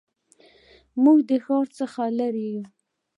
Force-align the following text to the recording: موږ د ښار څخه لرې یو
موږ 1.03 1.19
د 1.29 1.31
ښار 1.43 1.67
څخه 1.79 2.03
لرې 2.19 2.45
یو 2.53 2.63